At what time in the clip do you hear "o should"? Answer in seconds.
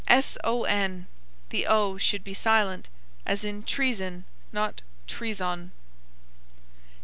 1.67-2.23